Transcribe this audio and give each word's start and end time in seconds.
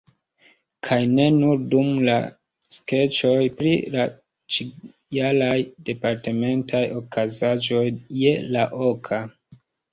Kaj 0.85 0.95
ne 1.17 1.25
nur 1.35 1.59
dum 1.73 1.91
la 2.07 2.15
skeĉoj 2.77 3.35
pri 3.61 3.75
la 3.97 4.07
ĉijaraj 4.57 5.55
departementaj 5.93 6.85
okazaĵoj 7.05 7.87
je 8.27 8.37
la 8.59 8.69
oka. 8.93 9.25